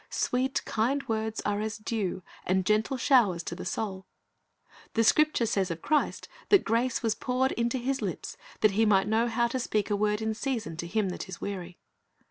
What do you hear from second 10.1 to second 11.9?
in season to him that is weary."'